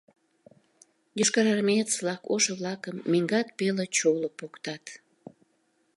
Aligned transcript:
Йошкарармеец-влак 1.19 2.21
ошо-влакым 2.35 2.95
меҥгат 3.11 3.47
пеле 3.57 3.85
чоло 3.97 4.29
поктат. 4.39 4.83